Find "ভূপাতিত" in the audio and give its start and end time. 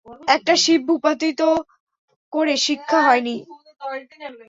0.87-1.41